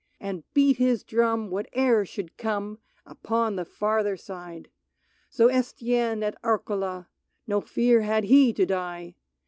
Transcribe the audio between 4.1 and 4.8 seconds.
side.